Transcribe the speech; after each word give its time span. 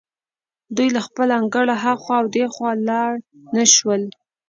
دوی 0.75 0.89
له 0.95 1.01
خپل 1.07 1.27
انګړه 1.39 1.75
هخوا 1.85 2.15
او 2.21 2.25
دېخوا 2.35 2.71
لاړ 2.89 3.11
نه 3.55 3.63
شول. 3.75 4.03